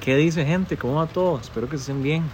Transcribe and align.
¿Qué 0.00 0.16
dice 0.16 0.46
gente? 0.46 0.78
¿Cómo 0.78 0.94
va 0.94 1.06
todo? 1.06 1.38
Espero 1.38 1.68
que 1.68 1.76
estén 1.76 2.02
bien. 2.02 2.24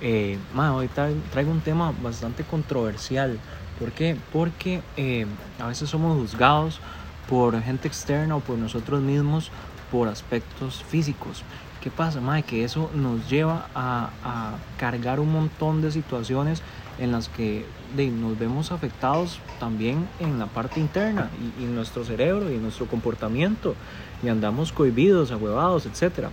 Eh, 0.00 0.38
hoy 0.56 0.88
traigo 0.88 1.50
un 1.50 1.60
tema 1.60 1.92
bastante 2.02 2.44
controversial. 2.44 3.38
¿Por 3.78 3.92
qué? 3.92 4.16
Porque 4.32 4.80
eh, 4.96 5.26
a 5.58 5.66
veces 5.66 5.90
somos 5.90 6.16
juzgados 6.18 6.80
por 7.28 7.60
gente 7.62 7.88
externa 7.88 8.36
o 8.36 8.40
por 8.40 8.56
nosotros 8.56 9.02
mismos 9.02 9.50
por 9.92 10.08
aspectos 10.08 10.82
físicos. 10.82 11.44
¿Qué 11.82 11.90
pasa, 11.90 12.22
mae? 12.22 12.42
Que 12.42 12.64
eso 12.64 12.90
nos 12.94 13.28
lleva 13.28 13.68
a, 13.74 14.54
cargar 14.78 15.20
un 15.20 15.30
montón 15.30 15.82
de 15.82 15.90
situaciones 15.90 16.62
en 16.98 17.12
las 17.12 17.28
que 17.28 17.66
nos 17.96 18.38
vemos 18.38 18.72
afectados 18.72 19.40
también 19.58 20.08
en 20.20 20.38
la 20.38 20.46
parte 20.46 20.80
interna 20.80 21.28
y, 21.58 21.64
en 21.64 21.74
nuestro 21.74 22.02
cerebro 22.02 22.50
y 22.50 22.56
nuestro 22.56 22.86
comportamiento 22.86 23.74
y 24.22 24.28
andamos 24.28 24.72
cohibidos, 24.72 25.32
ahuevados, 25.32 25.84
etc. 25.84 26.30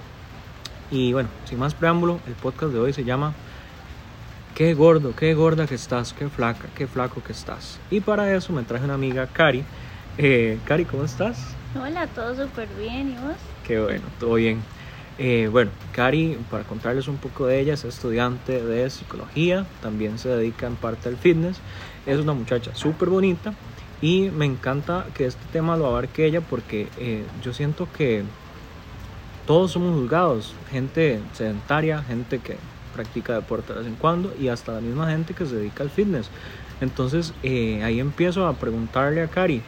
Y 0.89 1.13
bueno, 1.13 1.29
sin 1.45 1.59
más 1.59 1.73
preámbulo, 1.73 2.19
el 2.27 2.33
podcast 2.33 2.71
de 2.71 2.79
hoy 2.79 2.93
se 2.93 3.04
llama 3.04 3.33
Qué 4.55 4.73
gordo, 4.73 5.13
qué 5.15 5.33
gorda 5.33 5.68
que 5.68 5.75
estás, 5.75 6.13
qué 6.13 6.29
flaca, 6.29 6.68
qué 6.75 6.87
flaco 6.87 7.21
que 7.21 7.33
estás. 7.33 7.79
Y 7.91 8.00
para 8.00 8.33
eso 8.33 8.54
me 8.54 8.63
traje 8.63 8.86
una 8.86 8.93
amiga, 8.93 9.27
Cari. 9.27 9.63
Eh, 10.18 10.57
Cari, 10.65 10.86
¿cómo 10.86 11.04
estás? 11.04 11.55
Hola, 11.79 12.07
todo 12.07 12.36
súper 12.36 12.69
bien, 12.79 13.11
¿y 13.11 13.15
vos? 13.15 13.36
Qué 13.65 13.79
bueno, 13.79 14.04
todo 14.19 14.36
bien. 14.36 14.61
Eh, 15.19 15.50
bueno, 15.51 15.71
Cari, 15.91 16.37
para 16.50 16.63
contarles 16.63 17.07
un 17.07 17.18
poco 17.18 17.47
de 17.47 17.60
ella, 17.60 17.74
es 17.74 17.83
estudiante 17.83 18.63
de 18.63 18.89
psicología, 18.89 19.65
también 19.82 20.18
se 20.18 20.29
dedica 20.29 20.68
en 20.68 20.75
parte 20.75 21.10
al 21.10 21.18
fitness, 21.18 21.60
es 22.05 22.19
una 22.19 22.33
muchacha 22.33 22.74
súper 22.75 23.10
bonita 23.10 23.54
y 24.01 24.29
me 24.29 24.46
encanta 24.46 25.05
que 25.15 25.25
este 25.25 25.43
tema 25.51 25.75
lo 25.75 25.88
abarque 25.88 26.25
ella 26.25 26.41
porque 26.41 26.88
eh, 26.97 27.25
yo 27.43 27.51
siento 27.51 27.88
que 27.97 28.24
todos 29.47 29.71
somos 29.71 29.96
juzgados, 29.96 30.54
gente 30.69 31.19
sedentaria, 31.33 32.03
gente 32.03 32.39
que 32.39 32.58
practica 32.94 33.33
deporte 33.33 33.73
de 33.73 33.80
vez 33.80 33.88
en 33.88 33.95
cuando 33.95 34.33
y 34.39 34.49
hasta 34.49 34.73
la 34.73 34.81
misma 34.81 35.09
gente 35.09 35.33
que 35.33 35.45
se 35.45 35.55
dedica 35.55 35.83
al 35.83 35.89
fitness. 35.89 36.30
Entonces 36.81 37.33
eh, 37.41 37.81
ahí 37.83 37.99
empiezo 37.99 38.45
a 38.45 38.53
preguntarle 38.53 39.21
a 39.21 39.27
Cari, 39.27 39.61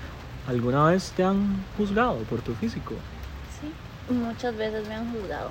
¿alguna 0.48 0.86
vez 0.86 1.12
te 1.16 1.24
han 1.24 1.64
juzgado 1.78 2.18
por 2.30 2.42
tu 2.42 2.54
físico? 2.54 2.94
muchas 4.10 4.56
veces 4.58 4.88
me 4.88 4.96
han 4.96 5.12
juzgado. 5.12 5.50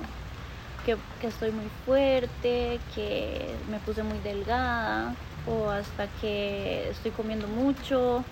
Que, 0.85 0.97
estoy 1.27 1.51
muy 1.51 1.67
fuerte, 1.85 2.79
que 2.95 3.55
me 3.69 3.79
puse 3.79 4.03
muy 4.03 4.17
delgada 4.19 5.13
o 5.47 5.69
hasta 5.69 6.07
que 6.21 6.89
estoy 6.89 7.11
comiendo 7.11 7.47
mucho, 7.47 8.23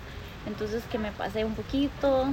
entonces 0.46 0.82
que 0.90 0.98
me 0.98 1.12
pasé 1.12 1.44
un 1.44 1.54
poquito. 1.54 2.26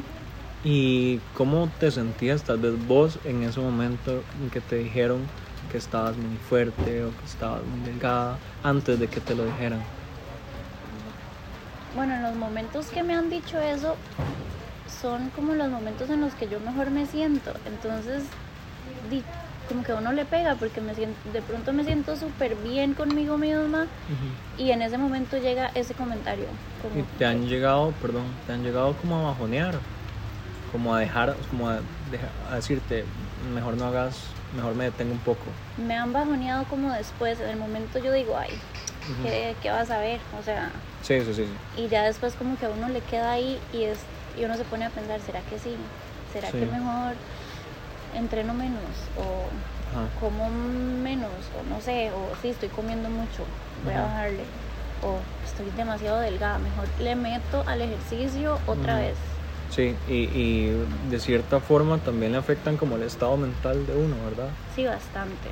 ¿Y 0.68 1.28
cómo 1.32 1.76
te 1.78 1.92
sentías 1.92 2.44
tal 2.44 2.58
vez 2.60 2.74
vos 2.78 3.20
en 3.24 3.44
ese 3.44 3.60
momento 3.60 4.28
en 4.34 4.50
que 4.50 4.62
te 4.62 4.78
dijeron 4.78 5.32
que 5.68 5.78
estabas 5.78 6.18
muy 6.18 6.40
fuerte 6.40 7.04
o 7.04 7.16
que 7.16 7.26
estabas 7.26 7.66
muy 7.66 7.82
delgada 7.82 8.42
antes 8.64 8.98
de 8.98 9.10
que 9.12 9.22
te 9.22 9.36
lo 9.36 9.46
dijeran? 9.46 9.94
Bueno, 11.94 12.16
en 12.16 12.22
los 12.24 12.36
momentos 12.36 12.92
que 12.92 13.04
me 13.04 13.16
han 13.16 13.30
dicho 13.30 13.60
eso, 13.60 14.04
son 14.86 15.32
como 15.32 15.54
los 15.56 15.70
momentos 15.70 16.10
en 16.10 16.22
los 16.22 16.36
que 16.36 16.50
yo 16.50 16.60
mejor 16.62 16.92
me 16.92 17.06
siento. 17.08 17.54
Entonces, 17.66 18.36
como 19.66 19.84
que 19.84 19.92
a 19.92 19.96
uno 19.98 20.12
le 20.14 20.26
pega 20.26 20.58
porque 20.58 20.82
me 20.82 20.94
siento, 20.96 21.20
de 21.30 21.42
pronto 21.42 21.74
me 21.74 21.84
siento 21.84 22.16
súper 22.16 22.56
bien 22.56 22.94
conmigo 22.94 23.38
misma 23.38 23.90
y 24.56 24.72
en 24.72 24.82
ese 24.82 24.98
momento 24.98 25.38
llega 25.38 25.72
ese 25.76 25.96
comentario. 25.96 26.60
¿Y 26.92 27.04
te 27.04 27.26
han 27.26 27.44
llegado, 27.48 28.00
perdón, 28.00 28.42
te 28.44 28.52
han 28.54 28.64
llegado 28.64 28.98
como 28.98 29.18
a 29.20 29.24
bajonear? 29.24 29.95
Como 30.76 30.94
a 30.94 31.00
dejar, 31.00 31.38
como 31.50 31.70
a, 31.70 31.80
decirte, 32.54 33.06
mejor 33.54 33.78
no 33.78 33.86
hagas, 33.86 34.26
mejor 34.54 34.76
me 34.76 34.84
detengo 34.84 35.14
un 35.14 35.20
poco. 35.20 35.46
Me 35.78 35.96
han 35.96 36.12
bajoneado 36.12 36.66
como 36.66 36.92
después, 36.92 37.40
en 37.40 37.48
el 37.48 37.56
momento 37.56 37.98
yo 38.00 38.12
digo, 38.12 38.38
ay, 38.38 38.50
¿qué, 39.24 39.56
¿qué, 39.62 39.70
vas 39.70 39.90
a 39.90 40.00
ver? 40.00 40.20
O 40.38 40.44
sea... 40.44 40.70
Sí, 41.02 41.22
sí, 41.22 41.34
sí. 41.34 41.46
Y 41.78 41.88
ya 41.88 42.04
después 42.04 42.34
como 42.34 42.58
que 42.58 42.66
a 42.66 42.70
uno 42.70 42.90
le 42.90 43.00
queda 43.00 43.32
ahí 43.32 43.58
y 43.72 43.84
es 43.84 44.00
y 44.38 44.44
uno 44.44 44.56
se 44.58 44.66
pone 44.66 44.84
a 44.84 44.90
pensar, 44.90 45.22
¿será 45.22 45.40
que 45.44 45.58
sí? 45.58 45.78
¿Será 46.34 46.52
que 46.52 46.66
mejor 46.66 47.14
entreno 48.14 48.54
menos? 48.54 48.82
¿O 49.18 49.48
como 50.20 50.50
menos? 50.50 51.32
¿O 51.58 51.74
no 51.74 51.80
sé? 51.80 52.12
¿O 52.12 52.36
sí, 52.42 52.50
estoy 52.50 52.68
comiendo 52.68 53.10
mucho? 53.10 53.46
Voy 53.86 53.94
a 53.94 54.02
bajarle. 54.02 54.44
¿O 55.02 55.20
estoy 55.46 55.70
demasiado 55.78 56.20
delgada? 56.20 56.60
Mejor 56.60 56.90
le 57.00 57.16
meto 57.16 57.64
al 57.66 57.82
ejercicio 57.82 58.60
otra 58.68 59.00
vez. 59.00 59.16
Sí, 59.70 59.96
y, 60.08 60.14
y, 60.14 60.86
de 61.10 61.20
cierta 61.20 61.60
forma 61.60 61.98
también 62.00 62.32
le 62.32 62.38
afectan 62.38 62.78
como 62.78 62.96
el 62.96 63.04
estado 63.04 63.36
mental 63.38 63.86
de 63.86 63.94
uno, 63.96 64.16
¿verdad? 64.24 64.50
Sí, 64.76 64.86
bastante. 64.86 65.52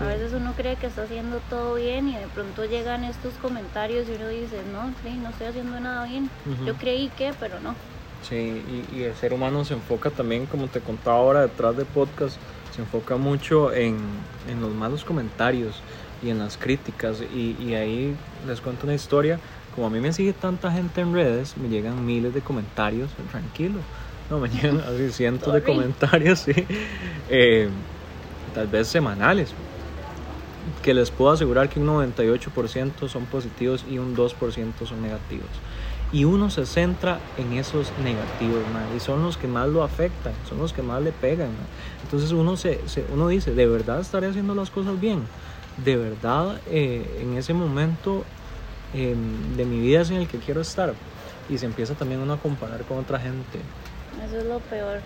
A 0.00 0.04
veces 0.04 0.32
uno 0.34 0.52
cree 0.54 0.76
que 0.76 0.86
está 0.88 1.04
haciendo 1.04 1.40
todo 1.48 1.74
bien 1.74 2.08
y 2.08 2.16
de 2.16 2.26
pronto 2.28 2.64
llegan 2.64 3.04
estos 3.04 3.34
comentarios 3.34 4.06
y 4.08 4.12
uno 4.12 4.28
dice, 4.28 4.62
no, 4.72 4.92
sí, 5.02 5.10
no 5.22 5.30
estoy 5.30 5.46
haciendo 5.46 5.80
nada 5.80 6.04
bien. 6.04 6.28
Yo 6.66 6.74
creí 6.74 7.08
que, 7.16 7.32
pero 7.40 7.60
no. 7.60 7.74
Sí, 8.22 8.84
y, 8.92 9.02
el 9.02 9.14
ser 9.14 9.32
humano 9.32 9.64
se 9.64 9.74
enfoca 9.74 10.10
también, 10.10 10.46
como 10.46 10.66
te 10.66 10.80
contaba 10.80 11.18
ahora 11.18 11.42
detrás 11.42 11.76
de 11.76 11.84
podcast, 11.84 12.36
se 12.74 12.82
enfoca 12.82 13.16
mucho 13.16 13.72
en, 13.72 13.96
los 14.60 14.74
malos 14.74 15.04
comentarios 15.04 15.82
y 16.22 16.30
en 16.30 16.38
las 16.40 16.56
críticas. 16.56 17.22
Y, 17.22 17.74
ahí 17.74 18.14
les 18.46 18.60
cuento 18.60 18.84
una 18.84 18.94
historia. 18.94 19.38
Como 19.76 19.86
a 19.86 19.90
mí 19.90 20.00
me 20.00 20.12
sigue 20.12 20.32
tanta 20.32 20.72
gente 20.72 21.02
en 21.02 21.12
redes, 21.12 21.56
me 21.56 21.68
llegan 21.68 22.04
miles 22.04 22.34
de 22.34 22.40
comentarios, 22.40 23.10
tranquilo. 23.30 23.78
No, 24.28 24.40
me 24.40 24.48
llegan 24.50 24.80
así 24.80 25.12
cientos 25.12 25.54
de 25.54 25.62
comentarios, 25.62 26.40
sí. 26.40 26.66
Eh, 27.30 27.68
tal 28.54 28.66
vez 28.66 28.88
semanales. 28.88 29.52
Que 30.82 30.94
les 30.94 31.10
puedo 31.10 31.30
asegurar 31.30 31.68
que 31.68 31.78
un 31.78 31.86
98% 31.86 33.08
son 33.08 33.26
positivos 33.26 33.84
y 33.88 33.98
un 33.98 34.16
2% 34.16 34.86
son 34.86 35.02
negativos 35.02 35.50
y 36.12 36.24
uno 36.24 36.50
se 36.50 36.66
centra 36.66 37.20
en 37.36 37.54
esos 37.54 37.92
negativos, 37.98 38.62
y 38.94 39.00
son 39.00 39.22
los 39.22 39.36
que 39.36 39.48
más 39.48 39.68
lo 39.68 39.82
afectan, 39.82 40.32
son 40.48 40.58
los 40.58 40.72
que 40.72 40.82
más 40.82 41.02
le 41.02 41.12
pegan. 41.12 41.50
Entonces 42.02 42.32
uno, 42.32 42.56
se, 42.56 42.80
uno 43.12 43.28
dice, 43.28 43.52
¿de 43.52 43.66
verdad 43.66 44.00
estaré 44.00 44.28
haciendo 44.28 44.54
las 44.54 44.70
cosas 44.70 45.00
bien? 45.00 45.22
¿De 45.84 45.96
verdad 45.96 46.60
eh, 46.70 47.18
en 47.20 47.36
ese 47.36 47.52
momento 47.52 48.24
em, 48.96 49.56
de 49.56 49.64
mi 49.64 49.80
vida 49.80 50.00
es 50.00 50.10
en 50.10 50.16
el 50.16 50.28
que 50.28 50.38
quiero 50.38 50.60
estar? 50.60 50.94
Y 51.48 51.58
se 51.58 51.66
empieza 51.66 51.94
también 51.94 52.20
uno 52.20 52.32
a 52.32 52.38
comparar 52.38 52.82
con 52.84 52.98
otra 52.98 53.18
gente. 53.20 53.60
Eso 54.26 54.38
es 54.38 54.44
lo 54.44 54.58
peor, 54.60 55.00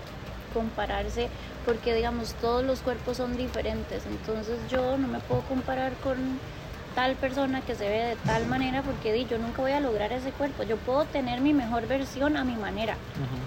compararse, 0.55 1.29
porque 1.67 1.95
digamos, 1.95 2.35
todos 2.35 2.65
los 2.65 2.81
cuerpos 2.81 3.17
son 3.17 3.37
diferentes, 3.37 4.05
entonces 4.07 4.57
yo 4.71 4.97
no 4.97 5.09
me 5.09 5.19
puedo 5.21 5.43
comparar 5.43 5.93
con 6.03 6.17
tal 6.95 7.15
persona 7.17 7.61
que 7.61 7.75
se 7.75 7.89
ve 7.89 8.05
de 8.05 8.17
tal 8.17 8.47
manera 8.47 8.83
porque 8.83 9.13
di, 9.13 9.25
yo 9.27 9.39
nunca 9.39 9.63
voy 9.63 9.73
a 9.73 9.81
lograr 9.81 10.13
ese 10.13 10.31
cuerpo. 10.33 10.63
Yo 10.65 10.77
puedo 10.77 11.05
tener 11.05 11.41
mi 11.41 11.53
mejor 11.53 11.87
versión 11.87 12.37
a 12.37 12.45
mi 12.45 12.55
manera, 12.55 12.97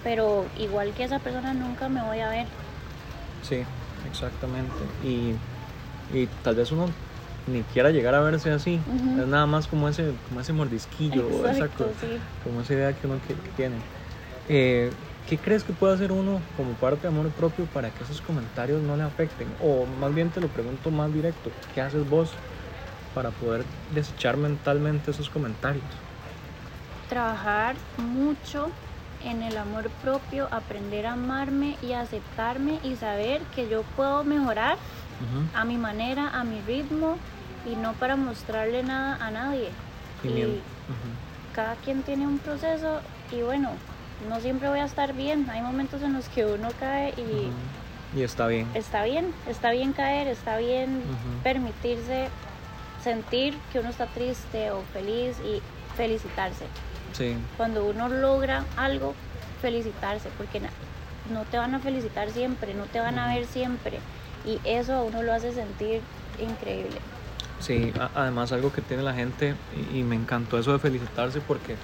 pero 0.04 0.46
igual 0.58 0.94
que 0.94 1.04
esa 1.04 1.20
persona 1.20 1.54
nunca 1.54 1.90
me 1.90 2.02
voy 2.02 2.20
a 2.20 2.30
ver. 2.30 2.46
Sí, 3.42 3.58
exactamente. 4.10 4.74
Y, 5.04 5.34
y 6.18 6.28
tal 6.44 6.56
vez 6.56 6.72
uno 6.72 6.90
ni 7.46 7.66
quiera 7.66 7.92
llegar 7.92 8.16
a 8.16 8.22
verse 8.22 8.52
así. 8.52 8.88
Es 9.16 9.28
nada 9.28 9.46
más 9.46 9.68
como 9.68 9.88
ese, 9.90 10.20
como 10.22 10.40
ese 10.42 10.54
mordisquillo, 10.54 11.46
Exacto, 11.48 11.94
como 12.40 12.62
esa 12.62 12.74
idea 12.74 12.96
que 12.96 13.08
uno 13.08 13.22
tiene. 13.56 13.88
Eh, 14.46 14.98
¿Qué 15.26 15.42
crees 15.42 15.64
que 15.64 15.74
puede 15.74 15.94
hacer 15.94 16.12
uno 16.12 16.50
como 16.54 16.78
parte 16.80 17.04
de 17.04 17.10
amor 17.10 17.34
propio 17.36 17.72
para 17.72 17.94
que 17.94 18.04
esos 18.04 18.22
comentarios 18.22 18.82
no 18.84 18.98
le 18.98 19.04
afecten? 19.04 19.56
O 19.60 19.88
más 19.88 20.14
bien 20.14 20.32
te 20.32 20.42
lo 20.42 20.52
pregunto 20.54 20.92
más 20.92 21.12
directo, 21.14 21.58
¿qué 21.68 21.82
haces 21.82 22.06
vos 22.06 22.42
para 23.14 23.38
poder 23.38 23.68
desechar 23.88 24.38
mentalmente 24.38 25.12
esos 25.12 25.30
comentarios? 25.30 26.06
Trabajar 27.08 27.84
mucho 27.96 28.80
en 29.20 29.42
el 29.44 29.58
amor 29.58 29.98
propio, 30.00 30.50
aprender 30.54 31.06
a 31.06 31.14
amarme 31.14 31.78
y 31.82 31.94
aceptarme 31.94 32.80
y 32.82 32.96
saber 32.98 33.50
que 33.50 33.68
yo 33.68 33.84
puedo 33.94 34.24
mejorar 34.26 34.80
a 35.54 35.66
mi 35.66 35.78
manera, 35.78 36.30
a 36.30 36.44
mi 36.44 36.62
ritmo 36.62 37.22
y 37.66 37.76
no 37.76 37.94
para 37.94 38.16
mostrarle 38.16 38.84
nada 38.84 39.18
a 39.26 39.32
nadie. 39.32 39.70
Y, 40.24 40.60
cada 41.54 41.76
quien 41.76 42.02
tiene 42.02 42.26
un 42.26 42.40
proceso 42.40 43.00
y 43.32 43.42
bueno, 43.42 43.70
no 44.28 44.40
siempre 44.40 44.70
voy 44.70 44.80
a 44.80 44.86
estar 44.86 45.14
bien. 45.14 45.50
Hay 45.50 45.62
momentos 45.62 46.02
en 46.02 46.14
los 46.14 46.28
que 46.30 46.46
uno 46.46 46.70
cae 46.80 47.10
y... 47.12 47.52
Y 48.18 48.24
está 48.24 48.48
bien. 48.48 48.68
Está 48.74 49.04
bien, 49.04 49.34
está 49.48 49.72
bien 49.72 49.94
caer, 49.94 50.28
está 50.28 50.58
bien 50.58 51.02
permitirse 51.44 52.30
sentir 53.04 53.58
que 53.72 53.80
uno 53.80 53.90
está 53.90 54.06
triste 54.08 54.72
o 54.72 54.82
feliz 54.94 55.38
y 55.40 55.62
felicitarse. 55.96 56.66
Sí. 57.14 57.36
Cuando 57.58 57.86
uno 57.86 58.08
logra 58.08 58.66
algo, 58.78 59.14
felicitarse, 59.62 60.30
porque 60.38 60.62
no 61.32 61.44
te 61.46 61.58
van 61.58 61.74
a 61.74 61.80
felicitar 61.80 62.30
siempre, 62.30 62.74
no 62.74 62.86
te 62.86 63.00
van 63.00 63.18
a 63.18 63.34
ver 63.34 63.46
siempre. 63.46 64.00
Y 64.46 64.60
eso 64.64 64.94
a 64.94 65.04
uno 65.04 65.24
lo 65.24 65.34
hace 65.34 65.54
sentir 65.54 66.02
increíble. 66.40 66.98
Sí, 67.64 67.94
además 68.14 68.52
algo 68.52 68.74
que 68.74 68.82
tiene 68.82 69.04
la 69.04 69.14
gente, 69.14 69.56
y, 69.94 70.04
me 70.04 70.18
encantó 70.18 70.60
eso 70.60 70.74
de 70.74 70.80
felicitarse 70.80 71.40
porque 71.40 71.78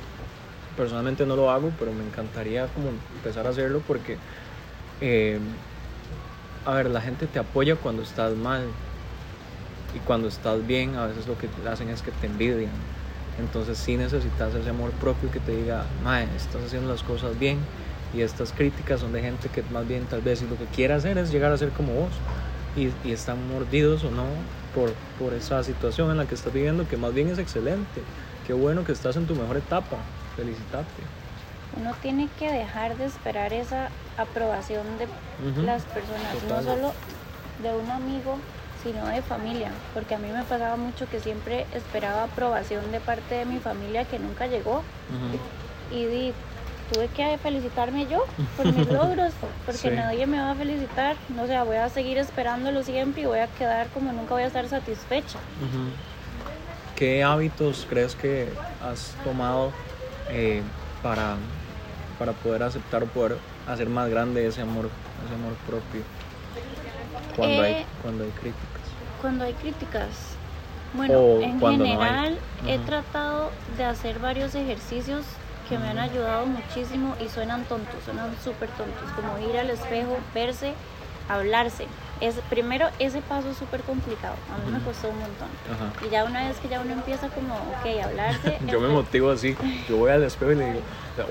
personalmente 0.76 1.26
no 1.26 1.38
lo 1.38 1.50
hago, 1.50 1.72
pero 1.80 1.94
me 1.94 2.04
encantaría 2.04 2.68
como 2.68 2.90
empezar 3.16 3.48
a 3.48 3.52
hacerlo 3.52 3.82
porque 3.88 4.18
eh, 5.00 5.40
a 6.66 6.74
ver, 6.74 6.90
la 6.90 7.00
gente 7.00 7.28
te 7.28 7.40
apoya 7.40 7.78
cuando 7.78 8.04
estás 8.04 8.36
mal. 8.36 8.64
Y 9.96 10.00
cuando 10.00 10.28
estás 10.28 10.68
bien, 10.68 10.96
a 10.96 11.08
veces 11.08 11.28
lo 11.28 11.38
que 11.38 11.48
hacen 11.68 11.90
es 11.90 12.02
que 12.02 12.12
te 12.12 12.28
envidian. 12.28 12.72
Entonces 13.40 13.78
sí 13.78 13.96
necesitas 13.96 14.54
ese 14.54 14.70
amor 14.70 14.92
propio 14.92 15.32
que 15.32 15.40
te 15.40 15.56
diga, 15.56 15.86
mae, 16.04 16.26
estás 16.36 16.64
haciendo 16.66 16.90
las 16.90 17.04
cosas 17.04 17.40
bien. 17.40 17.58
Y 18.14 18.22
estas 18.22 18.52
críticas 18.52 19.00
son 19.00 19.14
de 19.14 19.22
gente 19.22 19.48
que 19.48 19.64
más 19.72 19.88
bien 19.88 20.04
tal 20.06 20.22
vez 20.22 20.42
lo 20.42 20.58
que 20.58 20.66
quiere 20.66 20.94
hacer 20.94 21.18
es 21.18 21.32
llegar 21.32 21.54
a 21.54 21.58
ser 21.58 21.70
como 21.70 21.94
vos. 21.94 22.12
Y 22.76 23.12
están 23.12 23.48
mordidos 23.48 24.04
o 24.04 24.12
no 24.12 24.26
por, 24.80 24.94
por 25.20 25.34
esa 25.34 25.62
situación 25.64 26.10
en 26.12 26.18
la 26.18 26.26
que 26.26 26.36
estás 26.36 26.54
viviendo, 26.54 26.88
que 26.88 26.96
más 26.96 27.14
bien 27.14 27.28
es 27.28 27.38
excelente. 27.38 28.02
Qué 28.48 28.54
bueno 28.54 28.86
que 28.86 28.94
estás 28.94 29.18
en 29.18 29.28
tu 29.28 29.36
mejor 29.36 29.58
etapa. 29.58 29.98
Felicitarte. 30.38 31.04
Uno 31.80 31.94
tiene 32.02 32.30
que 32.40 32.52
dejar 32.52 32.98
de 32.98 33.06
esperar 33.06 33.52
esa 33.52 33.90
aprobación 34.18 34.86
de 34.98 35.08
las 35.64 35.84
personas, 35.84 36.34
Total. 36.34 36.50
no 36.50 36.72
solo 36.72 36.94
de 37.62 37.76
un 37.76 37.92
amigo, 37.92 38.38
sino 38.84 39.06
de 39.08 39.22
familia, 39.22 39.70
porque 39.94 40.16
a 40.16 40.18
mí 40.18 40.30
me 40.32 40.44
pasaba 40.44 40.78
mucho 40.78 41.06
que 41.12 41.20
siempre 41.20 41.66
esperaba 41.76 42.24
aprobación 42.24 42.92
de 42.92 43.02
parte 43.02 43.36
de 43.36 43.46
mi 43.46 43.60
familia 43.60 44.06
que 44.06 44.18
nunca 44.18 44.48
llegó 44.48 44.82
y 45.92 46.06
di, 46.06 46.34
tuve 46.90 47.12
que 47.14 47.38
felicitarme 47.40 48.08
yo 48.08 48.20
por 48.56 48.70
mis 48.70 48.88
logros, 48.90 49.48
porque 49.66 49.90
Sí. 49.90 49.90
nadie 49.92 50.28
me 50.28 50.40
va 50.42 50.52
a 50.52 50.58
felicitar, 50.58 51.24
no 51.30 51.48
sé, 51.48 51.60
voy 51.64 51.78
a 51.78 51.90
seguir 51.90 52.18
esperándolo 52.20 52.84
siempre 52.84 53.24
y 53.24 53.26
voy 53.28 53.40
a 53.40 53.54
quedar 53.54 53.92
como 53.92 54.12
nunca 54.14 54.36
voy 54.36 54.44
a 54.44 54.48
estar 54.48 54.68
satisfecha. 54.70 55.40
¿Qué 56.94 57.24
hábitos 57.24 57.86
crees 57.86 58.16
que 58.16 58.62
has 58.80 59.20
tomado 59.22 59.82
eh, 60.28 60.74
para, 61.02 61.42
para 62.18 62.40
poder 62.40 62.64
aceptar 62.64 63.04
o 63.04 63.12
poder 63.12 63.46
hacer 63.66 63.90
más 63.90 64.10
grande 64.10 64.46
ese 64.48 64.62
amor, 64.62 64.98
ese 65.24 65.34
amor 65.34 65.62
propio? 65.64 66.10
Cuando, 67.32 67.62
hay, 67.64 67.76
Eh, 67.76 67.88
cuando 67.98 68.24
hay 68.24 68.34
críticas. 68.34 69.02
Cuando 69.18 69.44
hay 69.46 69.56
críticas, 69.56 70.42
bueno, 70.92 71.20
O 71.20 71.24
en 71.40 71.60
cuando 71.60 71.86
no 71.88 72.02
hay. 72.02 72.14
general 72.14 72.44
he 72.66 72.80
Ujú. 72.80 72.86
tratado 72.86 73.60
de 73.68 73.84
hacer 73.84 74.20
varios 74.20 74.56
ejercicios 74.56 75.39
que 75.70 75.78
me 75.78 75.88
han 75.88 76.00
ayudado 76.00 76.48
muchísimo 76.48 77.16
y 77.24 77.30
suenan 77.30 77.64
tontos, 77.66 78.04
suenan 78.04 78.36
súper 78.44 78.70
tontos, 78.72 79.10
como 79.16 79.38
ir 79.38 79.56
al 79.58 79.70
espejo, 79.70 80.18
verse, 80.34 80.74
hablarse. 81.30 81.86
Es, 82.22 82.36
primero, 82.50 82.88
ese 83.00 83.22
paso 83.22 83.50
es 83.50 83.58
súper 83.58 83.82
complicado, 83.84 84.36
a 84.54 84.58
mí 84.58 84.78
me 84.78 84.84
costó 84.84 85.10
un 85.10 85.20
montón. 85.20 85.48
Ajá. 85.72 86.06
Y 86.06 86.10
ya 86.10 86.26
una 86.26 86.48
vez 86.48 86.58
que 86.60 86.68
ya 86.68 86.82
uno 86.82 86.92
empieza 86.92 87.30
como, 87.30 87.54
ok, 87.56 88.02
a 88.04 88.08
hablarse. 88.08 88.58
Yo 88.68 88.80
me 88.82 88.88
empe- 88.88 88.92
motivo 88.92 89.32
así, 89.32 89.56
yo 89.88 89.98
voy 89.98 90.12
al 90.12 90.24
espejo 90.24 90.52
y 90.52 90.56
le 90.56 90.66
digo, 90.66 90.82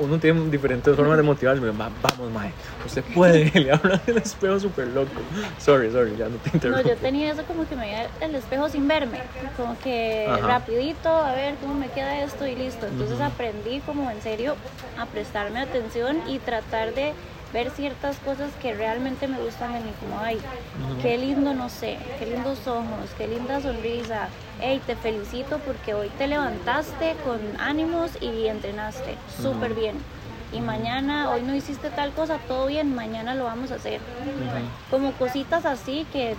uno 0.00 0.18
tiene 0.18 0.40
diferentes 0.48 0.96
formas 0.96 1.16
de 1.18 1.22
me 1.22 1.70
"Va- 1.72 1.90
vamos, 2.02 2.30
mae, 2.32 2.52
usted 2.86 3.04
puede, 3.14 3.50
le 3.60 3.70
habla 3.72 3.98
del 4.06 4.16
espejo 4.18 4.58
súper 4.60 4.86
loco. 4.88 5.10
Sorry, 5.58 5.90
sorry, 5.90 6.16
ya 6.16 6.28
no 6.28 6.36
te 6.36 6.48
No, 6.50 6.54
interrumpo. 6.54 6.88
yo 6.88 6.96
tenía 6.96 7.32
eso 7.32 7.42
como 7.44 7.68
que 7.68 7.76
me 7.76 7.82
veía 7.82 8.06
el 8.20 8.34
espejo 8.34 8.68
sin 8.70 8.88
verme, 8.88 9.20
como 9.58 9.78
que 9.80 10.26
Ajá. 10.26 10.46
rapidito, 10.46 11.08
a 11.10 11.32
ver 11.32 11.56
cómo 11.60 11.74
me 11.74 11.88
queda 11.88 12.22
esto 12.22 12.46
y 12.46 12.56
listo. 12.56 12.86
Entonces 12.86 13.16
Ujú. 13.16 13.24
aprendí 13.26 13.80
como 13.80 14.10
en 14.10 14.22
serio 14.22 14.56
a 14.96 15.04
prestarme 15.06 15.60
atención 15.60 16.22
y 16.26 16.38
tratar 16.38 16.94
de 16.94 17.12
ver 17.52 17.70
ciertas 17.70 18.16
cosas 18.18 18.50
que 18.60 18.74
realmente 18.74 19.26
me 19.28 19.38
gustan 19.38 19.72
de 19.72 19.80
mí, 19.80 19.90
como, 20.00 20.18
ay, 20.20 20.36
Ujú. 20.36 21.00
qué 21.02 21.16
lindo, 21.16 21.54
no 21.54 21.68
sé, 21.68 21.96
qué 22.18 22.26
lindos 22.26 22.66
ojos, 22.66 23.10
qué 23.16 23.26
linda 23.26 23.60
sonrisa, 23.60 24.28
hey, 24.60 24.80
te 24.86 24.96
felicito 24.96 25.58
porque 25.64 25.94
hoy 25.94 26.08
te 26.18 26.26
levantaste 26.26 27.14
con 27.24 27.40
ánimos 27.60 28.10
y 28.20 28.46
entrenaste 28.48 29.16
súper 29.42 29.72
Ujú. 29.72 29.80
bien. 29.80 29.98
Y 30.52 30.60
mañana, 30.60 31.30
hoy 31.30 31.42
no 31.42 31.54
hiciste 31.54 31.90
tal 31.90 32.10
cosa, 32.12 32.38
todo 32.48 32.66
bien, 32.66 32.94
mañana 32.94 33.34
lo 33.34 33.44
vamos 33.44 33.70
a 33.70 33.76
hacer 33.76 34.00
como 34.90 35.12
cositas 35.12 35.64
así 35.66 36.06
que 36.12 36.36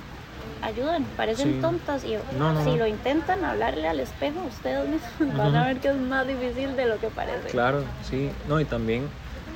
ayudan, 0.62 1.04
parecen 1.16 1.54
Sí. 1.56 1.62
tontas 1.62 2.04
y 2.04 2.18
No, 2.38 2.54
no, 2.54 2.64
si 2.64 2.72
no. 2.72 2.78
lo 2.78 2.88
intentan 2.88 3.44
hablarle 3.46 3.88
al 3.88 4.00
espejo 4.00 4.40
ustedes 4.48 4.88
mismos 4.88 5.38
van 5.38 5.56
a 5.56 5.68
ver 5.68 5.80
que 5.80 5.90
es 5.90 5.96
más 5.96 6.28
difícil 6.28 6.76
de 6.76 6.86
lo 6.86 7.00
que 7.00 7.08
parece. 7.10 7.50
Claro, 7.50 7.84
sí, 8.10 8.30
no, 8.48 8.60
y 8.60 8.66
también, 8.66 9.08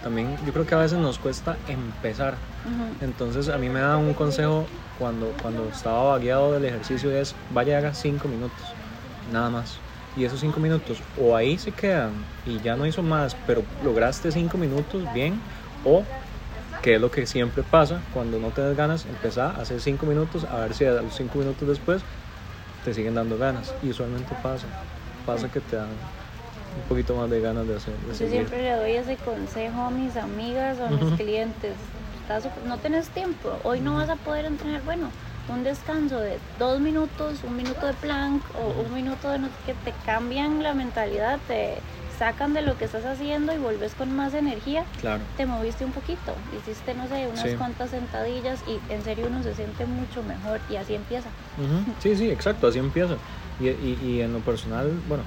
también 0.03 0.37
yo 0.45 0.53
creo 0.53 0.67
que 0.67 0.75
a 0.75 0.79
veces 0.79 0.99
nos 0.99 1.19
cuesta 1.19 1.63
empezar. 1.65 2.43
Ujú. 2.65 2.97
Entonces 3.01 3.49
a 3.49 3.57
mí 3.57 3.69
me 3.69 3.79
da 3.81 3.97
un 3.97 4.13
consejo 4.13 4.69
cuando, 4.93 5.35
cuando 5.37 5.69
estaba 5.69 6.03
vagueado 6.11 6.53
del 6.53 6.65
ejercicio 6.65 7.11
es 7.11 7.41
vaya 7.49 7.73
y 7.73 7.75
haga 7.77 7.93
cinco 7.95 8.27
minutos, 8.27 8.77
nada 9.25 9.49
más. 9.49 9.85
Y 10.15 10.25
esos 10.25 10.41
cinco 10.41 10.59
minutos 10.59 11.05
o 11.15 11.35
ahí 11.35 11.57
se 11.57 11.73
quedan 11.75 12.29
y 12.43 12.61
ya 12.61 12.75
no 12.77 12.85
hizo 12.85 13.03
más, 13.03 13.35
pero 13.35 13.69
lograste 13.79 14.31
cinco 14.31 14.57
minutos 14.59 15.11
bien, 15.11 15.45
o 15.83 16.13
que 16.81 16.95
es 16.95 17.01
lo 17.01 17.11
que 17.11 17.25
siempre 17.27 17.63
pasa 17.63 18.07
cuando 18.11 18.39
no 18.39 18.53
tienes 18.53 18.75
ganas, 18.75 19.05
empezar 19.05 19.55
a 19.57 19.61
hacer 19.61 19.81
cinco 19.81 20.05
minutos, 20.05 20.45
a 20.45 20.57
ver 20.59 20.73
si 20.75 20.85
a 20.85 21.01
los 21.01 21.15
cinco 21.15 21.39
minutos 21.39 21.67
después 21.67 22.07
te 22.81 22.93
siguen 22.93 23.15
dando 23.15 23.37
ganas. 23.37 23.77
Y 23.81 23.91
usualmente 23.91 24.35
pasa, 24.35 24.79
pasa 25.25 25.49
que 25.51 25.61
te 25.61 25.75
dan 25.77 26.13
un 26.75 26.83
poquito 26.87 27.15
más 27.15 27.29
de 27.29 27.39
ganas 27.41 27.67
de 27.67 27.75
hacer. 27.75 27.93
de 27.99 28.17
Yo 28.17 28.27
siempre 28.29 28.61
le 28.61 28.71
doy 28.75 28.91
ese 28.91 29.17
consejo 29.17 29.81
a 29.81 29.89
mis 29.89 30.15
amigas 30.17 30.77
o 30.79 30.85
a 30.85 30.89
mis 30.89 31.11
clientes. 31.13 31.73
No 32.65 32.77
tenés 32.77 33.09
tiempo, 33.09 33.59
hoy 33.63 33.79
no 33.81 33.95
vas 33.95 34.09
a 34.09 34.15
poder 34.15 34.45
entrenar. 34.45 34.81
Bueno, 34.83 35.11
un 35.49 35.63
descanso 35.63 36.19
de 36.19 36.39
dos 36.57 36.79
minutos, 36.79 37.43
un 37.43 37.55
minuto 37.57 37.85
de 37.85 37.93
plank 37.93 38.41
o 38.55 38.81
un 38.81 38.93
minuto 38.93 39.29
de 39.29 39.39
no 39.39 39.49
qué, 39.65 39.73
te 39.73 39.93
cambian 40.05 40.63
la 40.63 40.73
mentalidad, 40.73 41.39
te 41.47 41.77
sacan 42.17 42.53
de 42.53 42.61
lo 42.61 42.77
que 42.77 42.85
estás 42.85 43.03
haciendo 43.05 43.53
y 43.53 43.57
vuelves 43.57 43.93
con 43.93 44.15
más 44.15 44.33
energía. 44.33 44.85
Claro. 45.01 45.23
te 45.35 45.45
moviste 45.45 45.83
un 45.83 45.91
poquito, 45.91 46.33
hiciste, 46.57 46.93
no 46.93 47.07
sé, 47.07 47.27
unas 47.27 47.49
Sí. 47.49 47.57
cuantas 47.57 47.89
sentadillas 47.89 48.63
y 48.67 48.79
en 48.93 49.03
serio 49.03 49.27
uno 49.27 49.43
se 49.43 49.53
siente 49.53 49.85
mucho 49.85 50.23
mejor 50.23 50.61
y 50.69 50.75
así 50.77 50.93
empieza. 50.95 51.29
Sí, 51.99 52.15
sí, 52.15 52.29
exacto, 52.29 52.67
así 52.67 52.79
empieza. 52.79 53.17
Y, 53.59 53.69
y, 53.69 53.97
y 54.01 54.21
en 54.21 54.31
lo 54.31 54.39
personal, 54.39 54.91
bueno, 55.07 55.23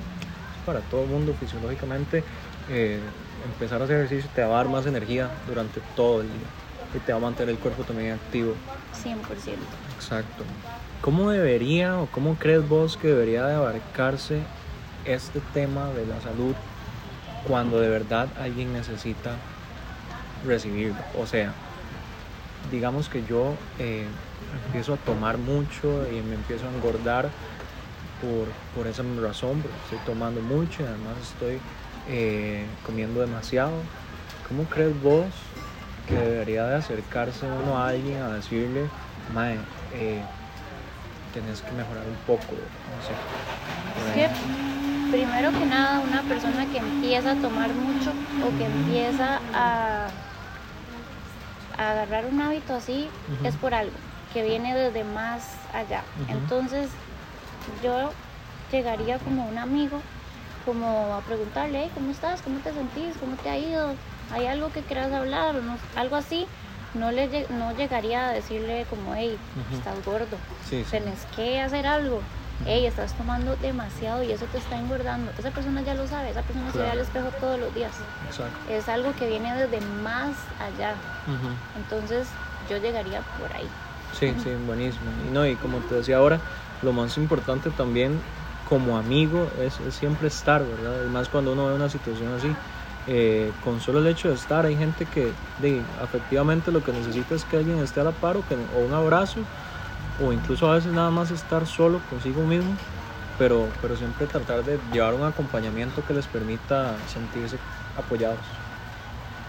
para 0.66 0.82
todo 0.82 1.04
el 1.04 1.08
mundo 1.08 1.32
fisiológicamente, 1.34 2.24
eh, 2.66 3.00
empezar 3.44 3.80
a 3.80 3.84
hacer 3.84 3.96
ejercicio 3.96 4.28
te 4.34 4.42
va 4.42 4.48
a 4.54 4.56
dar 4.58 4.68
más 4.68 4.84
energía 4.86 5.30
durante 5.46 5.80
todo 5.80 6.20
el 6.20 6.32
día 6.32 6.48
y 6.92 7.00
te 7.00 7.12
va 7.12 7.18
a 7.18 7.20
mantener 7.22 7.54
el 7.54 7.60
cuerpo 7.60 7.84
también 7.84 8.12
activo. 8.12 8.56
100%. 8.92 9.66
Exacto. 9.94 10.44
¿Cómo 11.00 11.30
debería 11.30 12.00
o 12.00 12.10
cómo 12.10 12.36
crees 12.36 12.66
vos 12.66 12.96
que 12.96 13.08
debería 13.08 13.46
de 13.46 13.54
abarcarse 13.54 14.44
este 15.04 15.40
tema 15.40 15.92
de 15.92 16.04
la 16.06 16.20
salud 16.20 16.56
cuando 17.44 17.78
de 17.80 17.88
verdad 17.88 18.32
alguien 18.36 18.72
necesita 18.72 19.38
recibirlo? 20.42 21.04
O 21.12 21.26
sea, 21.26 21.54
digamos 22.70 23.08
que 23.08 23.22
yo 23.22 23.58
eh, 23.78 24.10
empiezo 24.52 24.94
a 24.94 24.96
tomar 24.98 25.38
mucho 25.38 26.08
y 26.08 26.22
me 26.22 26.34
empiezo 26.34 26.66
a 26.66 26.70
engordar 26.70 27.34
por, 28.18 28.56
por 28.72 28.86
esa 28.88 29.02
razón, 29.02 29.62
porque 29.62 29.80
estoy 29.80 30.00
tomando 30.00 30.42
mucho 30.42 30.82
y 30.82 30.86
además 30.86 31.18
estoy 31.20 31.62
eh, 32.04 32.78
comiendo 32.82 33.20
demasiado. 33.20 33.90
¿Cómo 34.42 34.68
crees 34.68 34.98
vos 35.00 35.58
que 36.04 36.16
debería 36.16 36.66
de 36.66 36.76
acercarse 36.76 37.46
uno 37.50 37.78
a 37.78 37.88
alguien 37.88 38.22
a 38.22 38.34
decirle, 38.34 38.92
Mae, 39.26 39.68
eh, 39.90 40.28
tenés 41.30 41.62
que 41.62 41.74
mejorar 41.74 42.08
un 42.08 42.18
poco, 42.18 42.72
no 42.86 43.00
sé? 43.00 43.14
Es 43.94 44.06
ahí"? 44.06 44.20
que 44.20 44.30
primero 45.10 45.54
que 45.54 45.66
nada 45.66 46.00
una 46.00 46.26
persona 46.28 46.70
que 46.70 46.78
empieza 46.78 47.32
a 47.32 47.40
tomar 47.40 47.74
mucho 47.74 48.14
o 48.38 48.54
que 48.56 48.64
empieza 48.64 49.42
a, 49.52 50.12
a 51.78 51.90
agarrar 51.90 52.26
un 52.26 52.40
hábito 52.40 52.74
así 52.74 53.12
es 53.42 53.56
por 53.56 53.74
algo 53.74 54.00
que 54.28 54.42
viene 54.42 54.74
desde 54.74 55.04
más 55.04 55.68
allá. 55.72 56.04
Entonces 56.26 56.98
yo 57.82 58.12
llegaría 58.70 59.18
como 59.18 59.46
un 59.46 59.58
amigo 59.58 60.02
como 60.64 61.14
a 61.14 61.22
preguntarle, 61.22 61.80
"Hey, 61.84 61.90
¿cómo 61.94 62.10
estás? 62.10 62.42
¿Cómo 62.42 62.60
te 62.60 62.72
sentís? 62.72 63.16
¿Cómo 63.18 63.36
te 63.36 63.48
ha 63.48 63.56
ido? 63.58 63.96
¿Hay 64.30 64.46
algo 64.46 64.70
que 64.70 64.82
quieras 64.82 65.12
hablar? 65.12 65.56
O 65.56 65.62
no- 65.62 65.76
algo 65.94 66.16
así. 66.16 66.48
No, 66.94 67.12
le, 67.12 67.46
no 67.50 67.72
llegaría 67.72 68.28
a 68.28 68.32
decirle 68.32 68.86
como, 68.88 69.14
hey, 69.14 69.38
estás 69.70 70.02
gordo, 70.04 70.38
Sí, 70.62 70.82
sí. 70.84 70.90
tenés 70.90 71.26
que 71.26 71.60
hacer 71.60 71.86
algo. 71.86 72.22
Hey, 72.64 72.86
estás 72.86 73.14
tomando 73.14 73.54
demasiado 73.54 74.22
y 74.22 74.32
eso 74.32 74.46
te 74.46 74.56
está 74.58 74.78
engordando. 74.78 75.30
Esa 75.38 75.50
persona 75.50 75.82
ya 75.82 75.94
lo 75.94 76.06
sabe, 76.06 76.30
esa 76.30 76.42
persona 76.42 76.72
se 76.72 76.78
ve 76.78 76.88
al 76.88 76.98
espejo 77.00 77.30
todos 77.32 77.60
los 77.60 77.72
días. 77.74 78.02
Exacto. 78.24 78.58
Es 78.66 78.88
algo 78.88 79.12
que 79.12 79.26
viene 79.26 79.54
desde 79.54 79.80
más 79.82 80.48
allá. 80.58 80.96
Entonces 81.74 82.34
yo 82.68 82.78
llegaría 82.78 83.22
por 83.22 83.54
ahí. 83.54 83.70
Sí, 84.12 84.32
sí, 84.38 84.54
buenísimo. 84.54 85.10
Y 85.22 85.30
no, 85.30 85.46
y 85.46 85.56
como 85.56 85.80
te 85.82 85.96
decía 85.96 86.16
ahora, 86.16 86.40
lo 86.80 86.92
más 86.92 87.16
importante 87.16 87.70
también 87.72 88.26
como 88.62 88.98
amigo 88.98 89.52
es, 89.54 89.80
es 89.80 89.94
siempre 89.96 90.28
estar, 90.28 90.66
¿verdad? 90.66 91.02
Y 91.02 91.08
más 91.08 91.28
cuando 91.28 91.52
uno 91.52 91.66
ve 91.66 91.74
una 91.74 91.88
situación 91.88 92.32
así. 92.32 92.58
eh, 93.06 93.56
con 93.60 93.80
solo 93.80 94.00
el 94.00 94.06
hecho 94.08 94.28
de 94.28 94.34
estar, 94.34 94.66
hay 94.66 94.76
gente 94.76 95.08
que 95.08 95.38
de, 95.56 95.88
efectivamente 96.02 96.72
lo 96.72 96.82
que 96.82 96.92
necesita 96.92 97.34
es 97.36 97.44
que 97.46 97.56
alguien 97.56 97.78
esté 97.80 98.00
a 98.00 98.04
la 98.04 98.18
par 98.18 98.36
o, 98.36 98.44
que, 98.44 98.54
o 98.54 98.80
un 98.80 98.92
abrazo, 98.94 99.46
o 100.16 100.32
incluso 100.32 100.70
a 100.70 100.74
veces 100.74 100.92
nada 100.92 101.10
más 101.10 101.30
estar 101.30 101.66
solo 101.66 102.04
consigo 102.04 102.44
mismo, 102.46 102.78
pero, 103.36 103.76
pero 103.80 103.96
siempre 103.96 104.26
tratar 104.26 104.64
de 104.64 104.78
llevar 104.90 105.14
un 105.14 105.24
acompañamiento 105.24 106.04
que 106.04 106.14
les 106.14 106.26
permita 106.28 107.06
sentirse 107.06 107.60
apoyados 107.94 108.60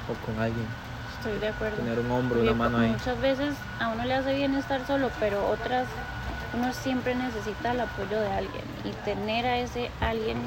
o 0.05 0.15
con 0.15 0.39
alguien. 0.39 0.67
Estoy 1.09 1.39
de 1.39 1.47
acuerdo. 1.47 1.77
Tener 1.77 1.99
un 1.99 2.11
hombro, 2.11 2.41
una 2.41 2.53
mano 2.53 2.77
ahí. 2.79 2.91
Muchas 2.91 3.19
veces 3.19 3.59
a 3.79 3.89
uno 3.89 4.03
le 4.05 4.13
hace 4.13 4.33
bien 4.33 4.53
estar 4.55 4.85
solo, 4.85 5.09
pero 5.19 5.47
otras 5.47 5.89
uno 6.53 6.73
siempre 6.73 7.15
necesita 7.15 7.71
el 7.71 7.81
apoyo 7.81 8.19
de 8.19 8.27
alguien 8.27 8.63
y 8.83 8.91
tener 9.05 9.45
a 9.45 9.57
ese 9.59 9.89
alguien. 9.99 10.37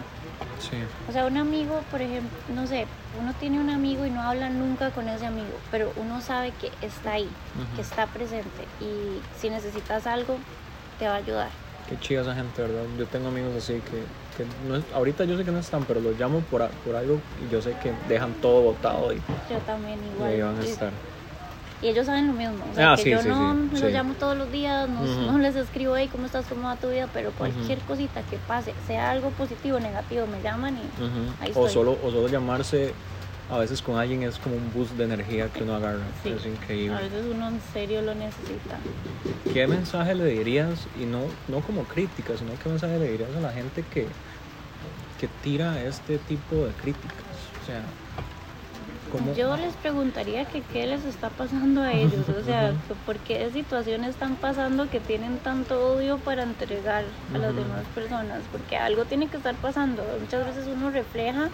Sí. 0.58 0.76
O 1.08 1.12
sea, 1.12 1.26
un 1.26 1.36
amigo, 1.36 1.82
por 1.90 2.00
ejemplo, 2.02 2.38
no 2.54 2.66
sé, 2.66 2.86
uno 3.20 3.32
tiene 3.34 3.60
un 3.60 3.70
amigo 3.70 4.06
y 4.06 4.10
no 4.10 4.22
habla 4.22 4.50
nunca 4.50 4.90
con 4.90 5.08
ese 5.08 5.26
amigo, 5.26 5.52
pero 5.70 5.92
uno 5.96 6.20
sabe 6.20 6.52
que 6.60 6.70
está 6.84 7.12
ahí, 7.12 7.28
que 7.74 7.82
está 7.82 8.06
presente 8.06 8.64
y 8.80 9.20
si 9.38 9.50
necesitas 9.50 10.06
algo, 10.06 10.36
te 10.98 11.06
va 11.06 11.14
a 11.14 11.16
ayudar. 11.16 11.48
Qué 11.88 11.98
chida 11.98 12.22
esa 12.22 12.34
gente, 12.34 12.62
¿verdad? 12.62 12.84
Yo 12.98 13.06
tengo 13.06 13.28
amigos 13.28 13.56
así 13.56 13.74
que, 13.74 14.04
que 14.36 14.46
no 14.68 14.82
ahorita 14.94 15.24
yo 15.24 15.36
sé 15.36 15.44
que 15.44 15.50
no 15.50 15.58
están, 15.58 15.84
pero 15.84 16.00
los 16.00 16.18
llamo 16.18 16.40
por, 16.42 16.68
por 16.68 16.94
algo 16.94 17.20
y 17.44 17.52
yo 17.52 17.60
sé 17.60 17.74
que 17.82 17.92
dejan 18.08 18.32
todo 18.34 18.62
botado 18.62 19.12
y, 19.12 19.16
yo 19.16 19.58
también 19.66 19.98
igual. 20.14 20.34
Y 20.34 20.40
van 20.40 20.58
a 20.58 20.62
estar. 20.62 20.92
Y 21.82 21.88
ellos 21.88 22.06
saben 22.06 22.26
lo 22.26 22.32
mismo. 22.34 22.64
O 22.70 22.74
sea, 22.74 22.92
ah, 22.92 22.96
que 22.96 23.02
sí, 23.02 23.10
yo 23.10 23.22
sí, 23.22 23.28
no 23.28 23.54
sí, 23.74 23.80
los 23.80 23.92
llamo 23.92 24.14
todos 24.14 24.36
los 24.36 24.52
días, 24.52 24.88
no, 24.88 25.02
no, 25.02 25.38
les 25.38 25.56
escribo, 25.56 25.96
hey, 25.96 26.08
¿cómo 26.12 26.26
estás? 26.26 26.44
¿Cómo 26.46 26.68
va 26.68 26.76
tu 26.76 26.90
vida? 26.90 27.08
Pero 27.12 27.32
cualquier 27.32 27.78
cosita 27.80 28.22
que 28.22 28.36
pase, 28.36 28.74
sea 28.86 29.10
algo 29.10 29.30
positivo 29.30 29.78
o 29.78 29.80
negativo, 29.80 30.26
me 30.26 30.42
llaman 30.42 30.76
y 30.76 31.42
ahí 31.42 31.48
estoy. 31.48 31.64
O 31.64 31.68
solo, 31.68 31.98
o 32.04 32.10
solo 32.10 32.28
llamarse 32.28 32.92
a 33.50 33.58
veces 33.58 33.82
con 33.82 33.98
alguien 33.98 34.22
es 34.22 34.38
como 34.38 34.56
un 34.56 34.72
boost 34.72 34.92
de 34.92 35.04
energía 35.04 35.48
que 35.48 35.64
uno 35.64 35.74
agarra. 35.74 36.04
Es 36.24 36.46
increíble. 36.46 36.96
A 36.96 37.00
veces 37.00 37.24
uno 37.34 37.48
en 37.48 37.60
serio 37.72 38.00
lo 38.02 38.14
necesita. 38.14 38.78
¿Qué 39.52 39.66
mensaje 39.66 40.14
le 40.14 40.26
dirías, 40.26 40.86
y 41.00 41.04
no, 41.04 41.22
no 41.48 41.60
como 41.60 41.84
crítica, 41.84 42.36
sino 42.36 42.52
qué 42.62 42.68
mensaje 42.68 42.98
le 42.98 43.10
dirías 43.10 43.34
a 43.36 43.40
la 43.40 43.52
gente 43.52 43.84
que, 43.92 44.06
que 45.18 45.28
tira 45.42 45.82
este 45.82 46.18
tipo 46.18 46.56
de 46.56 46.72
críticas? 46.72 47.24
O 47.62 47.66
sea, 47.66 47.82
¿cómo? 49.10 49.34
Yo 49.34 49.56
les 49.56 49.74
preguntaría 49.74 50.44
que 50.44 50.62
qué 50.62 50.86
les 50.86 51.04
está 51.04 51.30
pasando 51.30 51.82
a 51.82 51.92
ellos, 51.92 52.28
o 52.28 52.42
sea, 52.44 52.72
por 53.06 53.18
qué 53.18 53.50
situaciones 53.52 54.10
están 54.10 54.36
pasando 54.36 54.88
que 54.88 55.00
tienen 55.00 55.38
tanto 55.38 55.94
odio 55.94 56.18
para 56.18 56.42
entregar 56.42 57.04
a 57.34 57.38
las 57.38 57.54
demás 57.54 57.84
personas, 57.94 58.42
porque 58.52 58.76
algo 58.76 59.04
tiene 59.04 59.28
que 59.28 59.36
estar 59.36 59.54
pasando. 59.56 60.04
Muchas 60.20 60.46
veces 60.46 60.66
uno 60.66 60.90
refleja 60.90 61.48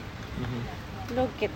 lo 1.14 1.28
que 1.38 1.48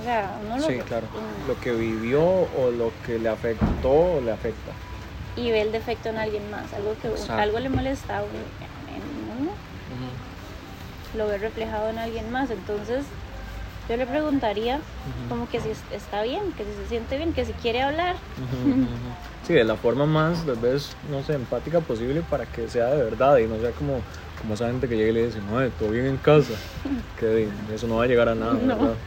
o 0.00 0.04
sea, 0.04 0.38
uno 0.44 0.58
lo, 0.58 0.66
sí, 0.66 0.78
claro. 0.86 1.06
Lo 1.46 1.58
que 1.60 1.72
vivió 1.72 2.22
o 2.22 2.70
lo 2.70 2.92
que 3.06 3.18
le 3.18 3.28
afectó 3.28 3.90
o 3.90 4.20
le 4.20 4.32
afecta. 4.32 4.72
Y 5.34 5.50
ve 5.50 5.62
el 5.62 5.72
defecto 5.72 6.08
en 6.10 6.18
alguien 6.18 6.50
más, 6.50 6.72
algo 6.74 6.94
que 7.00 7.32
algo 7.32 7.58
le 7.58 7.68
molesta 7.68 8.18
a 8.18 8.22
uno 8.22 8.78
lo 11.16 11.26
ve 11.26 11.38
reflejado 11.38 11.90
en 11.90 11.98
alguien 11.98 12.30
más. 12.30 12.50
Entonces, 12.50 13.04
yo 13.88 13.96
le 13.96 14.06
preguntaría 14.06 14.82
como 15.28 15.48
que 15.48 15.60
si 15.60 15.70
está 15.94 16.22
bien, 16.22 16.52
que 16.52 16.64
si 16.64 16.74
se 16.74 16.86
siente 16.86 17.16
bien, 17.16 17.32
que 17.32 17.44
si 17.44 17.54
quiere 17.54 17.82
hablar. 17.82 18.16
sí, 19.42 19.54
de 19.54 19.64
la 19.64 19.76
forma 19.76 20.06
más, 20.06 20.44
tal 20.44 20.56
vez, 20.56 20.96
no 21.02 21.22
sé, 21.22 21.34
empática 21.34 21.80
posible 21.80 22.22
para 22.22 22.46
que 22.46 22.68
sea 22.68 22.90
de 22.90 23.02
verdad 23.02 23.38
y 23.38 23.46
no 23.46 23.58
sea 23.60 23.72
como, 23.72 24.04
como 24.38 24.54
esa 24.54 24.66
gente 24.68 24.88
que 24.88 24.96
llega 24.96 25.10
y 25.10 25.12
le 25.12 25.26
dice, 25.26 25.40
no, 25.40 25.70
todo 25.72 25.90
bien 25.90 26.06
en 26.06 26.18
casa, 26.18 26.54
que 27.16 27.50
eso 27.72 27.86
no 27.86 27.96
va 27.96 28.04
a 28.04 28.06
llegar 28.06 28.28
a 28.28 28.34
nada, 28.34 28.54
¿verdad? 28.54 28.98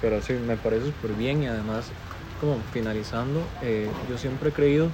Pero 0.00 0.20
sí, 0.20 0.34
me 0.34 0.56
parece 0.56 0.86
súper 0.86 1.14
bien 1.14 1.42
y 1.42 1.46
además, 1.46 1.92
como 2.38 2.62
finalizando, 2.72 3.38
eh, 3.60 3.90
yo 4.08 4.16
siempre 4.18 4.50
he 4.50 4.52
creído 4.52 4.92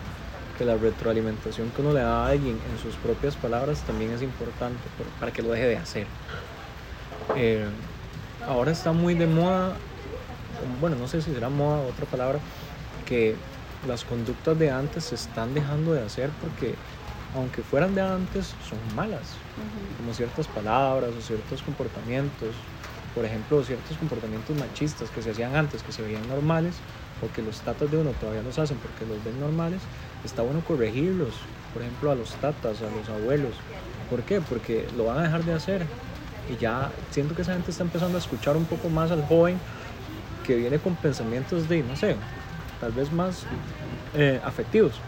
que 0.57 0.65
la 0.65 0.77
retroalimentación 0.77 1.71
que 1.71 1.81
uno 1.83 1.93
le 1.93 2.01
da 2.01 2.25
a 2.25 2.29
alguien 2.29 2.61
en 2.65 2.79
sus 2.79 2.97
propias 2.97 3.37
palabras 3.37 3.85
también 3.85 4.13
es 4.13 4.23
importante 4.23 4.89
para 5.19 5.33
que 5.33 5.43
lo 5.43 5.51
deje 5.51 5.67
de 5.67 5.77
hacer. 5.77 6.09
Eh, 7.35 7.71
ahora 8.47 8.73
está 8.73 8.93
muy 8.93 9.15
de 9.15 9.27
moda, 9.27 9.77
bueno, 10.81 10.97
no 10.97 11.09
sé 11.09 11.21
si 11.21 11.33
será 11.33 11.49
moda 11.49 11.79
o 11.79 11.89
otra 11.89 12.07
palabra, 12.07 12.39
que 13.05 13.37
las 13.87 14.05
conductas 14.05 14.59
de 14.59 14.71
antes 14.71 15.05
se 15.05 15.15
están 15.15 15.55
dejando 15.55 15.93
de 15.93 16.03
hacer 16.03 16.31
porque 16.41 16.75
aunque 17.35 17.63
fueran 17.63 17.95
de 17.95 18.01
antes, 18.01 18.55
son 18.69 18.79
malas, 18.95 19.35
como 19.99 20.15
ciertas 20.15 20.47
palabras 20.49 21.11
o 21.17 21.21
ciertos 21.21 21.63
comportamientos 21.63 22.55
por 23.17 23.25
ejemplo, 23.25 23.65
ciertos 23.65 23.97
comportamientos 23.97 24.55
machistas 24.59 25.09
que 25.09 25.23
se 25.23 25.31
hacían 25.31 25.57
antes, 25.57 25.83
que 25.83 25.91
se 25.91 26.03
veían 26.03 26.29
normales, 26.29 26.75
o 27.23 27.35
que 27.35 27.41
los 27.41 27.63
tatas 27.63 27.91
de 27.91 27.97
uno 27.97 28.11
todavía 28.11 28.43
los 28.43 28.59
hacen 28.59 28.77
porque 28.77 29.07
los 29.07 29.25
ven 29.25 29.41
normales, 29.41 29.81
está 30.23 30.43
bueno 30.43 30.61
corregirlos, 30.61 31.33
por 31.73 31.81
ejemplo, 31.81 32.11
a 32.11 32.15
los 32.15 32.35
tatas, 32.35 32.83
a 32.83 32.91
los 32.91 33.09
abuelos. 33.09 33.55
¿Por 34.11 34.23
qué? 34.23 34.43
Porque 34.43 34.87
lo 34.99 35.07
van 35.07 35.17
a 35.17 35.23
dejar 35.23 35.45
de 35.45 35.55
hacer. 35.55 35.87
Y 36.51 36.57
ya 36.57 36.91
siento 37.11 37.35
que 37.35 37.43
esa 37.43 37.55
gente 37.55 37.71
está 37.71 37.83
empezando 37.83 38.17
a 38.17 38.21
escuchar 38.21 38.57
un 38.57 38.65
poco 38.65 38.89
más 38.89 39.11
al 39.11 39.25
joven 39.27 39.59
que 40.47 40.55
viene 40.55 40.79
con 40.79 40.95
pensamientos 40.95 41.69
de, 41.69 41.83
no 41.83 41.97
sé, 41.97 42.17
tal 42.81 42.93
vez 42.93 43.13
más 43.13 43.45
eh, 44.15 44.41
afectivos 44.45 45.01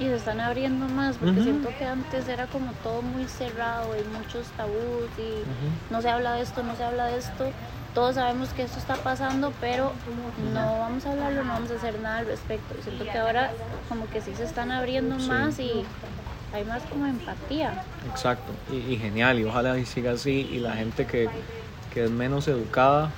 y 0.00 0.04
se 0.04 0.16
están 0.16 0.40
abriendo 0.40 0.88
más 0.88 1.16
porque 1.18 1.42
siento 1.42 1.68
que 1.78 1.84
antes 1.84 2.26
era 2.26 2.46
como 2.46 2.72
todo 2.82 3.02
muy 3.02 3.26
cerrado 3.26 3.94
y 3.94 4.02
muchos 4.16 4.46
tabús 4.56 5.10
y 5.18 5.92
no 5.92 6.00
se 6.00 6.08
habla 6.08 6.34
de 6.34 6.42
esto, 6.42 6.62
no 6.62 6.74
se 6.74 6.84
habla 6.84 7.06
de 7.06 7.18
esto. 7.18 7.50
Todos 7.94 8.14
sabemos 8.14 8.50
que 8.50 8.62
esto 8.62 8.78
está 8.78 8.94
pasando, 8.94 9.52
pero 9.60 9.92
no 10.54 10.78
vamos 10.78 11.04
a 11.04 11.12
hablarlo, 11.12 11.44
no 11.44 11.52
vamos 11.52 11.70
a 11.70 11.74
hacer 11.74 12.00
nada 12.00 12.18
al 12.18 12.26
respecto. 12.26 12.74
Y 12.78 12.82
siento 12.82 13.04
que 13.04 13.18
ahora 13.18 13.50
como 13.90 14.08
que 14.08 14.22
sí 14.22 14.32
se 14.34 14.44
están 14.44 14.70
abriendo 14.70 15.18
más 15.18 15.58
y 15.58 15.84
hay 16.52 16.64
más 16.64 16.82
como 16.84 17.06
empatía. 17.06 17.82
Exacto, 18.10 18.52
y, 18.72 18.96
genial, 18.96 19.38
y 19.38 19.44
ojalá 19.44 19.78
y 19.78 19.86
siga 19.86 20.12
así 20.12 20.48
y 20.52 20.58
la 20.58 20.72
gente 20.72 21.06
que, 21.06 21.28
que 21.92 22.04
es 22.04 22.10
menos 22.10 22.48
educada 22.48 23.10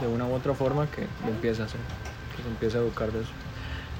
de 0.00 0.06
una 0.06 0.26
u 0.26 0.34
otra 0.34 0.54
forma 0.54 0.86
que 0.90 1.06
lo 1.24 1.32
empiece 1.32 1.62
a 1.62 1.64
hacer, 1.64 1.80
que 2.36 2.42
se 2.42 2.48
empiece 2.48 2.76
a 2.76 2.80
educar 2.80 3.10
de 3.10 3.22
eso. 3.22 3.30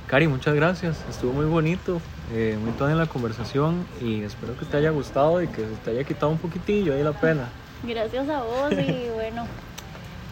Cari, 0.07 0.29
muchas 0.29 0.55
gracias. 0.55 1.05
Estuvo 1.11 1.33
muy 1.33 1.47
bonito, 1.47 2.01
eh, 2.33 2.57
muy 2.63 2.71
toda 2.73 2.93
en 2.93 2.99
la 2.99 3.07
conversación 3.07 3.85
y 4.01 4.23
espero 4.23 4.57
que 4.57 4.65
te 4.65 4.77
haya 4.77 4.91
gustado 4.91 5.43
y 5.43 5.49
que 5.49 5.63
te 5.85 5.91
haya 5.91 6.05
quitado 6.05 6.31
un 6.31 6.39
poquitillo 6.39 6.95
ahí 6.95 7.03
la 7.03 7.13
pena. 7.13 7.49
Gracias 7.83 8.29
a 8.29 8.43
vos 8.43 8.73
y 8.73 9.09
bueno, 9.15 9.47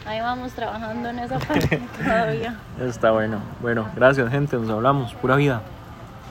ahí 0.06 0.20
vamos 0.20 0.52
trabajando 0.52 1.08
en 1.08 1.18
esa 1.18 1.40
parte 1.40 1.82
todavía. 1.98 2.56
Está 2.80 3.10
bueno. 3.10 3.40
Bueno, 3.60 3.88
gracias 3.96 4.30
gente, 4.30 4.56
nos 4.56 4.70
hablamos. 4.70 5.12
Pura 5.14 5.34
vida. 5.34 5.62